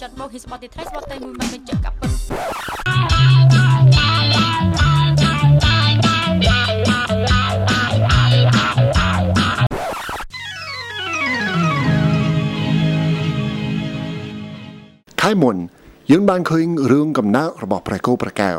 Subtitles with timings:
[0.00, 2.10] ហ៊ីស្បតទីត្រីស្បតតែមួយមិនបញ្ជាក់កាប់ពិត
[15.22, 15.56] ខែមុន
[16.10, 18.56] យើងបានឃើញរឿងកំណើតរបស់ប្រកោប្រកែវ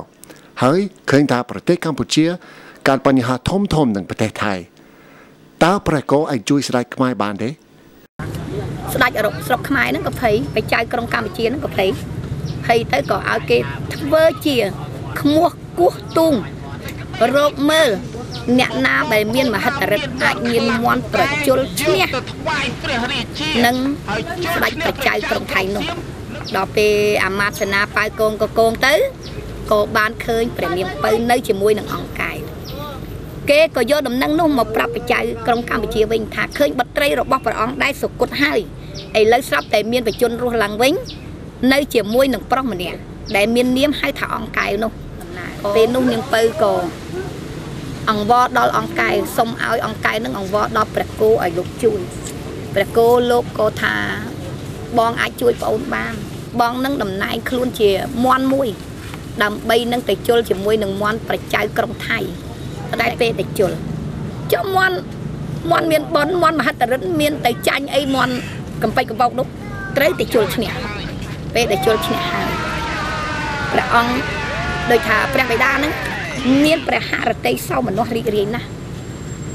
[0.63, 0.79] ហើយ
[1.11, 2.25] ឃើញថាប្រទេសកម្ពុជា
[2.87, 4.53] កើតបញ្ហាធំធំនឹងប្រទេសថៃ
[5.63, 7.49] តើប្រកោអាចជួយស្ដេចខ្មែរបានទេ
[8.93, 11.89] ស្ដេចរកស្រុកខ្មែរហ្នឹងក៏ភ័យបច្ច័យក្រុងកម្ពុជាហ្នឹងក៏ភ័យ
[12.65, 13.57] ភ័យទៅក៏ឲ្យគេ
[13.95, 14.57] ធ្វើជា
[15.19, 15.47] ខ្មោះ
[15.79, 16.33] គោះទូង
[17.35, 17.89] រោគមើល
[18.59, 22.05] អ្នកណាដែលមានមហិទ្ធិឫទ្ធិអាចមានមន់ប្រជុលឈ្នះ
[23.65, 23.75] នឹង
[24.53, 25.85] ស្ដេចបច្ច័យក្រុងថៃនោះ
[26.55, 26.93] ដល់ពេល
[27.25, 28.93] អាមាត្យសេនាប៉ៅកងកកងទៅ
[29.71, 32.20] ក៏បានឃើញព្រះនាងពៅនៅជាមួយនឹងអង្គកាយ
[33.49, 38.59] គេក៏យកដំណឹងនោះមកប្រាប់បច្ច័យក្រុងកម្ពុជាវិញថាឃើញបត្រីរបស់ព្រះអង្គដែលសុគតហើយ
[39.19, 40.93] ឥឡូវស្រាប់តែមានបជនរស់ឡើងវិញ
[41.73, 42.99] នៅជាមួយនឹងប្រុសម្នាក់
[43.35, 44.91] ដែលមាននាមហៅថាអង្គកែវនោះ
[45.75, 46.73] ពេលនោះនាងពៅក៏
[48.09, 51.99] អង្វរដល់អង្គកែវសុំឲ្យអង្គកែវនឹងអង្វរដល់ព្រះគោឲ្យលោកជួយ
[52.73, 53.95] ព្រះគោលោកក៏ថា
[54.97, 56.13] បងអាចជួយប្អូនបាន
[56.59, 57.91] បងនឹងតំណែងខ្លួនជា
[58.23, 58.69] មន់មួយ
[59.43, 62.19] ដើម្បីនឹងទៅជុលជាមួយនឹងមន់ប្រជាៅក្រុងថៃ
[63.01, 63.71] តែពេលទៅជុល
[64.53, 64.97] ចុះមន់
[65.71, 68.33] មន់មានបនមន់មហិទ្ធិរិទ្ធមានទៅចាញ់អីមន់
[68.83, 69.47] កំពេចកំបោកនោះ
[69.97, 70.71] ត្រូវទៅជុលឈ្នះ
[71.55, 72.49] ពេលទៅជុលឈ្នះហើយ
[73.71, 74.13] ព្រះអង្គ
[74.91, 75.93] ដូចថាព្រះបិតាហ្នឹង
[76.65, 78.67] មានព្រះហឫទ័យសោមនស្សរីករាយណាស់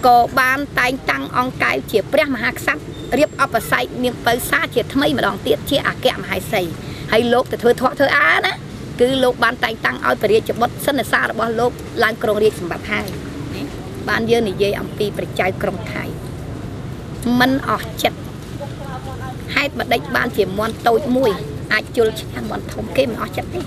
[0.06, 2.82] ក៏បានតែងតាំងអង្គកែវជាព្រះមហាក្សត្រ
[3.18, 6.62] រៀបអបស័យនាងពៅសាជាថ្មីម្ដងទៀតជាអគ្គមហេសី
[7.12, 8.52] ហើយលោកទៅធ្វើធေါ်ធ្វើអាណា
[9.00, 11.72] គឺលោកបានតែងតាំងឲ្យព្រះរាជបុត្រសិនសារបស់លោក
[12.04, 13.06] ឡើងគ្រងរាជសម្បត្តិហើយ
[14.08, 16.04] បានយើងនិយាយអំពីប្រជាៅក្រុងថៃ
[17.40, 18.18] มันអស់ចិត្ត
[19.54, 21.30] ហេតុបដិចបានជាមន់តូចមួយ
[21.72, 23.60] អាចជុលឆ្នាំមន់ធំគេមិនអស់ចិត្តទេ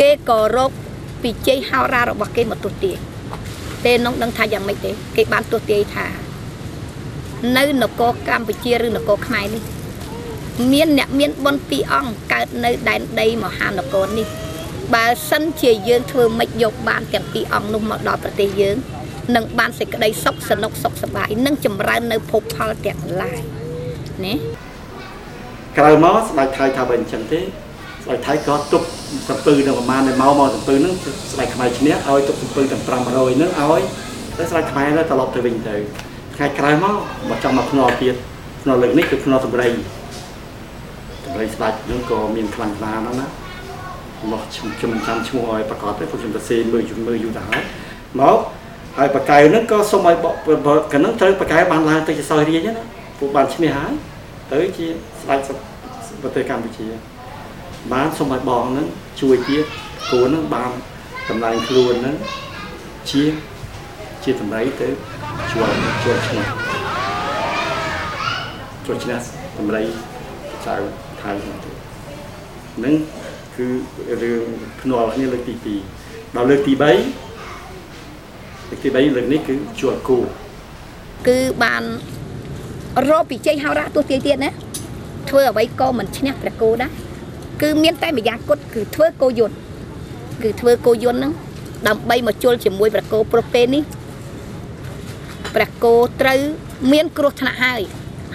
[0.00, 0.70] គេក៏រក
[1.22, 2.96] ពីជ័យហោរារបស់គេមកទស្សទាយ
[3.84, 6.06] ពេលនោះដឹងថាយ៉ាងម៉េចទេ គេបានទស្សទាយថា
[7.56, 9.62] នៅនគរកម្ពុជាឬនគរខ្មែរនេះ
[10.72, 14.26] មានអ្នកមានបុណ្យពីរអង្គកើតនៅដែនដីមហានគរនេះ
[14.94, 18.76] បើសិនជាយើងធ្វើម៉េចយកបានទាំងពីរអង្គនោះមកដល់ប្រទេសយើង
[19.36, 23.40] នឹងបានសេចក្តីសុខសនុកសុខសប្បាយនិងចម្រើននៅភពផលទាំងឡាយ
[24.24, 24.34] ណា
[25.78, 28.82] ក្រោយមកស្ដេចថៃថាបើអញ្ចឹងទេស្ដេចថៃក៏ទុក
[29.28, 30.94] សំពៅនៅប្រមាណដែលមកមកសំពៅហ្នឹង
[31.32, 33.82] ស្ដេចខ្មែរឈ្នះឲ្យទុកសំពៅទាំង500ហ្នឹងឲ្យ
[34.36, 35.76] តែស្ដេចខ្មែរទៅត្រឡប់ទៅវិញទៅ
[36.36, 36.94] ថ្ងៃក្រោយមក
[37.28, 38.14] មកចង់មកភ្នាល់ទៀត
[38.62, 43.26] ភ្នាល់លើកនេះគឺភ្នាល់សម្រៃសម្រៃស្ដេចហ្នឹងក៏មានខ្លាំងក្លាណាស់ណា
[44.32, 47.62] មកខ្ញុំខ្ញុំចាំឈ្មោះឲ្យប្រកាសទៅព្រោះខ្ញុំទៅសេមើលយូរមើលយូរទៅហើយ
[48.20, 48.38] មក
[48.98, 50.16] ហើយបកែវហ្នឹងក៏សុំឲ្យ
[50.92, 52.82] កណ្ដឹងត្រូវបកែវបានឡើងទៅជាសោយរាជណា
[53.18, 53.92] ពួកបានឈ្នះហើយ
[54.52, 54.86] ទៅជា
[55.20, 55.40] ស្ដេច
[56.22, 56.86] ប្រទេសកម្ពុជា
[57.92, 58.86] បានសូមឲ្យបងហ្នឹង
[59.20, 59.64] ជួយទៀត
[60.10, 60.70] គូហ្នឹងបាន
[61.30, 62.16] តម្លៃខ្លួនហ្នឹង
[63.10, 63.22] ជា
[64.24, 64.88] ជាតម្លៃទៅ
[65.50, 65.70] ជួល
[66.02, 66.46] ជួលឈ្នះ
[68.84, 69.18] ជួលឈ្នះ
[69.58, 69.80] តម្លៃ
[70.66, 70.76] ចៅ
[71.24, 71.70] ថៃហ្នឹងទៅ
[72.76, 72.94] ហ្នឹង
[73.56, 73.66] គឺ
[74.22, 74.44] រឿង
[74.80, 75.54] ភ្នាល់គ្នាលើកទី
[76.00, 80.18] 2ដល់លើកទី3លើកទី3លើកនេះគឺជួលគូ
[81.28, 81.82] គឺបាន
[83.08, 84.50] រកពីជ័យហោរៈទស្សទាយទៀតណា
[85.28, 86.90] ធ្វើអ្វីក៏មិនឈ្នះព្រះគោដែរ
[87.62, 89.56] គឺមានតែម្យ៉ាងគត់គឺធ្វើគោយន្ត
[90.42, 91.32] គឺធ្វើគោយន្តហ្នឹង
[91.88, 93.82] ដើម្បីមកជុលជាមួយព្រះគោព្រោះពេលនេះ
[95.54, 96.40] ព្រះគោត្រូវ
[96.92, 97.80] មានគ្រោះថ្នាក់ហើយ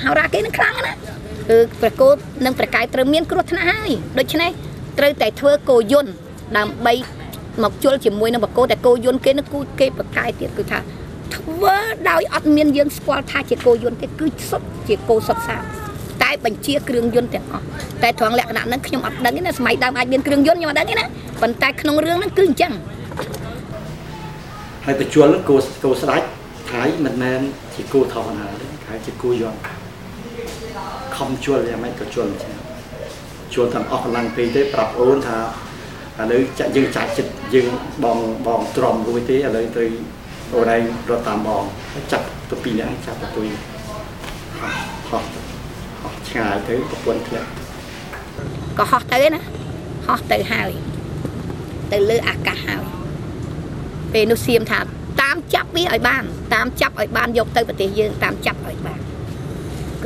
[0.03, 0.99] ហោរៈគេនឹងខ្លាំងណាស់
[1.49, 2.09] គឺព្រះគោ
[2.45, 4.51] និងព្រះកាយត្រូវមានគ្រោះថ្នាក់ហើយដូច្នេះ
[4.97, 6.11] ត្រូវតែធ្វើគោយន្ត
[6.57, 6.93] ដើម្បី
[7.63, 10.79] មកជុលជាមួយនឹងបកគោតែគោយន្តគេនឹងគូគេប្រកាយទៀតគឺថា
[11.35, 11.75] ធ្វើ
[12.09, 15.63] ដោយអត់មានយើងស្គាល់ថាជាគោយន្តទេគឺសុទ្ធជាគោសុទ្ធសាធ
[16.23, 17.65] តែបញ្ជាគ្រឿងយន្តទាំងអស់
[18.03, 21.05] តែត្រង់លក្ខណៈហ្នឹងខ្ញុំអត់ដឹងទេណាសម័យដើមអាចមានគ្រឿងយន្តខ្ញុំអត់ដឹងទេណា
[21.41, 22.71] ប៉ុន្តែក្នុងរឿងហ្នឹងគឺអញ្ចឹង
[24.85, 26.25] ហើយទៅជួលហ្នឹងគោគោស្ដាច់
[26.71, 27.39] ថៃមិនមែន
[27.75, 29.78] ជាគោធម្មតាទេគេជាគោយន្ត
[31.19, 32.53] ខំជួលយ៉ាងម៉េចក៏ជួលអញ្ចឹង
[33.53, 35.37] ជួលទាំងអស់កម្លាំងពេកទេប្រាប់អូនថា
[36.19, 37.67] ឥឡូវចាក់យើងចាក់ចិត្តយើង
[38.03, 38.17] បង
[38.47, 39.83] បងទ្រាំរួចទេឥឡូវទៅ
[40.53, 41.63] អូនឯងរត់តាមបង
[42.11, 43.47] ចាប់ទៅពីរនាក់ចាប់ទៅទុយ
[44.59, 44.73] ហោះ
[45.09, 45.23] ហោះ
[46.01, 47.49] ហោះឆ្ងាយទៅប្រពន្ធធ្លាក់
[48.77, 49.41] ក៏ហោះទៅឯណា
[50.07, 50.71] ហោះទៅហើយ
[51.91, 52.83] ទៅលើអាកាសហើយ
[54.13, 54.79] ពេលនោះសៀមថា
[55.21, 56.23] តាមចាប់វាឲ្យបាន
[56.53, 58.99] តាមចាប់ឲ្យបានយកទៅប្រទេសយើងតាមចាប់ឲ្យបាន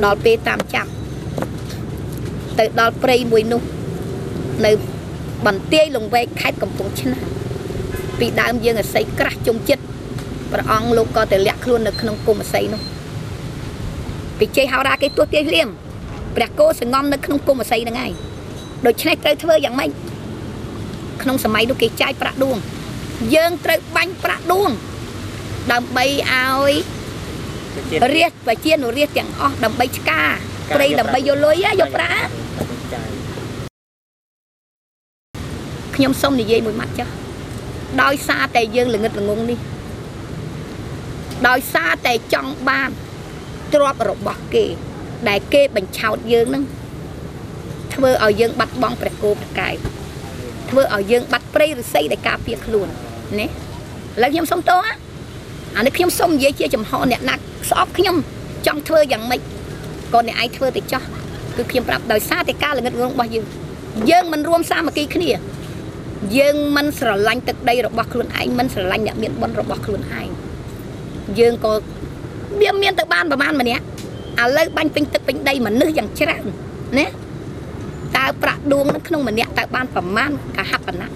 [0.04, 0.90] ដល់ពេលតាមចាប់
[2.58, 3.62] ទៅដល់ព្រៃមួយនោះ
[4.64, 4.72] នៅ
[5.46, 7.22] បន្ទាយលង្វែកខេត្តកំពង់ឆ្នាំង
[8.18, 9.84] ពីដើមយើងអស័យក្រាស់ជុំចិត្ត
[10.52, 12.80] ព្រះអង្គលោកក៏ទៅលាក់ខ្លួននៅក្នុងគុំអស័យនោះ
[14.38, 15.68] ពីជ័យហោរាគេទោះទាយលៀម
[16.36, 18.12] ព្រះគោសងំនៅក្នុងគុំអស័យហ្នឹងហើយ
[18.86, 19.90] ដូច្នេះត្រូវធ្វើយ៉ាងម៉េច
[21.22, 22.56] ក្នុងសម័យនោះគេចាយប្រាក់ដួង
[23.34, 24.70] យើងត្រូវបាញ់ប្រាក់ដួង
[25.72, 26.72] ដើម្បីឲ្យ
[28.14, 30.30] រាជប្រជានុរាស្ត្រទាំងអស់ដើម្បីឆ្ការ
[30.72, 32.30] ព្រៃដើម្បីយកលុយហ៎យកប្រាក់
[35.94, 37.08] ខ្ញុំសូមនិយាយមួយម៉ាត់ចុះ
[38.02, 39.58] ដោយសារតែយើងល្ងិតល្ងងនេះ
[41.48, 42.90] ដោយសារតែចង់បាន
[43.72, 44.66] ទ្រព្យរបស់គេ
[45.28, 46.64] ដែលគេបញ្ឆោតយើងនឹង
[47.94, 49.74] ធ្វើឲ្យយើងបាត់បង់ព្រះគោព្រះកែវ
[50.70, 52.88] ធ្វើឲ្យយើងបាត់ព្រៃឫស្សីដែលការពារខ្លួន
[53.38, 53.48] ណាឥ
[54.22, 54.80] ឡូវខ្ញុំសុំតោះ
[55.76, 58.16] អានេះខ្ញុំសុំនិយាយជាចំហអ្នកណាក់ស្អប់ខ្ញុំ
[58.66, 59.40] ចង់ធ្វើយ៉ាងម៉េច
[60.14, 61.02] ក៏អ្នកឯងធ្វើទៅចោះ
[61.56, 63.44] គឺខ្ញុំប្រាប់ដោយសារតែការល្ងិតងងរបស់យើង
[64.10, 65.30] យើងមិនរួមសាមគ្គីគ្នា
[66.38, 70.28] យើងមិនស្រឡាញ់ទឹកដីរបស់ខ្លួនឯងមិនស្រឡាញ់អ្នកមានបុណ្យរបស់ខ្លួនឯង
[71.38, 71.72] យើងក៏
[72.60, 73.84] វាមានទៅបានប្រហែលម្នាក់
[74.42, 76.44] ឥឡូវបាញ់ពេញទឹកពេញដីមនុស្សយ៉ាងច្រើន
[76.98, 77.06] ណា
[78.16, 81.08] តើប្រាក់ដួងនៅក្នុងម្នាក់តើបានប្រមាណកហបណៈ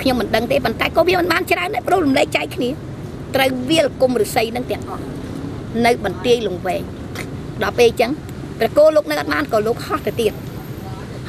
[0.00, 2.68] ខ្ញុំមិនដឹងទេប៉ុន្តែក៏វាមិនបានច្រើនដែរព្រោះរំលែកចែកគ្នា
[3.34, 5.04] ត្រូវវាលគុំឫស្សីនឹងទាំងអស់
[5.86, 6.82] នៅបន្ទាយលងវែង
[7.62, 8.12] ដល់ពេលអញ្ចឹង
[8.58, 10.32] ព្រះគោលោកនៅអត់បានក៏លោកហោះទៅទៀត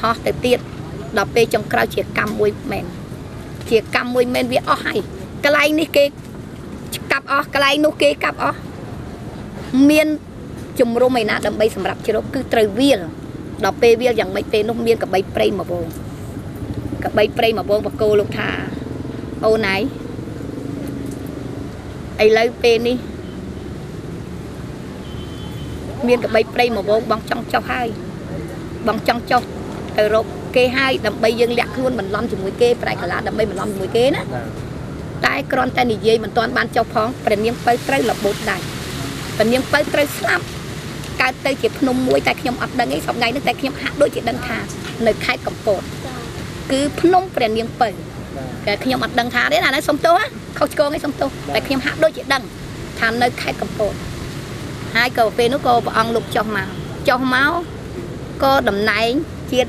[0.02, 0.58] ហោះទៅទៀត
[1.16, 2.84] ដល់ពេលចុងក្រោយជាកម្មមួយមែន
[3.70, 5.00] ជាកម្មមួយមែនវាអស់ហើយ
[5.44, 6.04] កន្លែងនេះគេ
[7.12, 8.58] កាប់អស់កន្លែងនោះគេកាប់អស់
[9.90, 10.06] មាន
[10.80, 13.00] ជំរុំឯណាដើម្បីសម្រាប់ជ្រកគឺត្រូវវាល
[13.64, 15.86] ដល់ពេលវាលយ៉ាងម៉េចពេលនោះមានកបីព្រៃមកវង
[17.04, 18.48] កបីព្រៃមកវងបកគោលោកថា
[19.44, 19.80] អូនឯង
[22.24, 22.96] ឥឡូវពេលនេះ
[26.08, 27.88] មានកបីព្រៃមកវងបងចង់ចុះហើយ
[28.88, 29.42] បងចង់ចុះ
[29.96, 30.26] ទៅរក
[30.56, 34.22] គេហើយដើម្បីយើងលាក់ខ្លួនបន្លំជាមួយគេប្រែកលាដើម្បីបន្លំជាមួយគេណា
[35.26, 38.60] តែគ្រាន់តែនិយាយមិនទាន់បានចុះផងព្រះនាងពៅត្រូវរបូតដែរ
[39.36, 40.44] ព្រះនាងពៅត្រូវស្លាប់
[41.20, 44.58] កើតទៅជាភ្នំមួយតែខ្ញុំអត់ដឹងឯងសប្ងៃនេះតែខ្ញុំហាក់ដូចជាដឹងថា
[45.06, 45.82] នៅខេត្តកំពត
[46.72, 47.88] គឺភ្នំព្រះនាងពៅ
[48.66, 50.18] តែខ្ញុំអត់ដឹងថាទេណាសុំទោស
[50.58, 52.42] ខុសឆ្គងឯងសុំទោសតែខ្ញុំហាក់ដូចជាដឹង
[53.00, 53.94] ថានៅខេត្តកំពត
[54.96, 56.68] ហើយក៏ពេលនោះក៏ព្រះអង្គលោកចុះមក
[57.08, 57.52] ចុះមក
[58.42, 59.10] ក៏តំណែង
[59.52, 59.60] ជា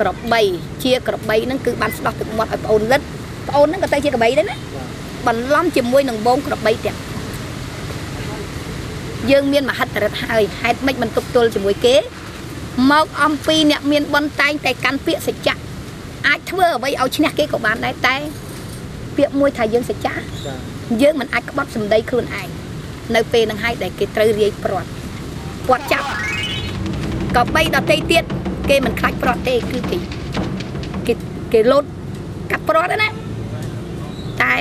[0.00, 0.40] ក្របី
[0.84, 3.00] ជាក្របីហ្នឹងគឺបានស្ដោះទឹកមាត់ឲ្យប្អូនលិត
[3.48, 4.56] ប្អូនហ្នឹងក៏ទៅជាក្របីដែរណា
[5.26, 6.98] បន្លំជាមួយនឹងបងក្របីទាំង
[9.30, 11.96] យើងមានមហិទ្ធិរិទ្ធហើយហេតុម៉េចមិនទប់ទល់ជាមួយគេ
[12.90, 15.58] មកអំពីអ្នកមានបនតែងតែកាន់ពាក្យសច្ចៈ
[16.26, 18.16] អាចធ្វើអ្វីឲ្យឈ្នះគេក៏បានដែរតែ
[19.16, 20.14] ពាក្យមួយថាយើងសច្ចៈ
[21.02, 22.48] យើងមិនអាចក្បត់សម្ដីខ្លួនឯង
[23.16, 24.88] នៅពេលនឹងហើយដែលគេត្រូវរាយព្រាត់
[25.68, 26.08] ពាត់ចាប់
[27.36, 28.24] ក៏បីដតីទៀត
[28.70, 29.98] គេមិនខ្លាចព្រាត់ទេគឺគេ
[31.06, 31.14] គេ
[31.52, 31.84] គេលោត
[32.50, 33.08] កាត់ព្រាត់ណា
[34.42, 34.54] តែ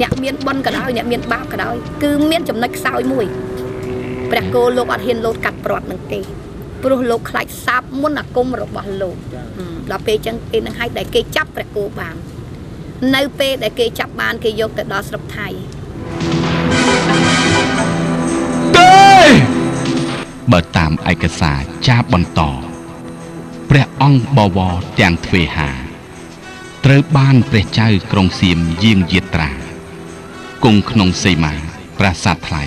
[0.00, 3.26] អ្នកមានបនក៏ដោយអ្នកមានបាបក៏ដោយគឺមានចំណុចខ្សោយមួយ
[4.30, 6.20] ព្រះគោលោកអត់ហ៊ានលោតកាត់ព្រាត់នឹងទេ
[6.82, 9.16] ព្រោះលោកខ្លាចសាបមុនអាគមរបស់លោក
[9.90, 12.16] ដល់ពេលអញ្ចឹងគេនឹងឲ្យដែលគេចាប់ព្រះគោបាន
[13.14, 15.48] នៅពេលដែលគេចាប់បានគេយកទៅដល់ស្រុកថៃ
[20.52, 22.40] បើតាមឯកសារចាបន្ត
[23.70, 25.70] ព្រះអង្គបវរទាំងទ្វេហា
[26.84, 29.50] ត្រូវបានព្រះចៅក្រុងសៀមយាងយាត្រា
[30.64, 31.54] គង់ក្នុងសីមា
[31.98, 32.64] ប្រាសាទថ្លៃ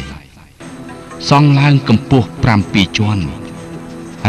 [1.30, 2.28] សង់ឡើងកម្ពស់
[2.62, 3.26] 7ជាន់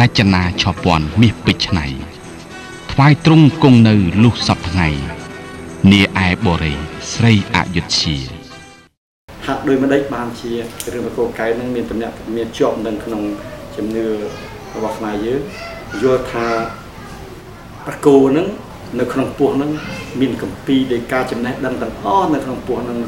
[0.01, 1.87] រចនាឆពាន់មាសពេជ្រឆ្នៃ
[2.93, 4.89] ថ្វាយទ្រង់គង់នៅលុះសពថ្ងៃ
[5.91, 6.79] នាឯបរិយ
[7.13, 8.38] ស្រីអយុធ្យា
[9.49, 10.51] ហាក់ដោយមិនដេចបានជា
[10.93, 13.23] រឿងបកគោកែនឹងមានតំណែងមានជាប់នៅក្នុង
[13.77, 14.07] ជំនឿ
[14.75, 15.41] របស់ខ្មែរយើង
[16.03, 16.47] យល់ថា
[17.87, 18.47] ប្រគោនឹង
[19.01, 19.71] នៅក្នុងពោះនឹង
[20.21, 22.99] មានកម្ពីនៃការចំណេះដឹងទាំងអស់នៅក្នុងពោះនឹង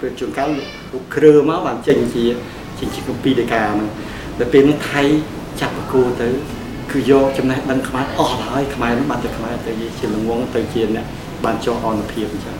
[0.00, 2.24] ពេលជួនកាលលោកគ្រើមកបានចេញជា
[2.78, 3.88] ចេញជាកម្ពីនៃការហ្នឹង
[4.38, 5.02] ដល់ពេលនោះថៃ
[5.60, 6.28] ចាប់ប្រគោទៅ
[6.92, 11.06] គឺយកចំណេះដឹងខ្មែរអស់ហើយខ្មែរនឹងបានទៅខ្មែរទៅជាលងងទៅជាអ្នក
[11.44, 12.58] បានចោះអនុភាពអញ្ចឹង